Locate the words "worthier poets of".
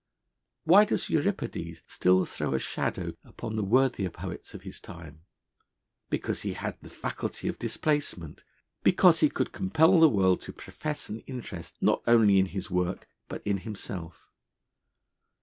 3.63-4.63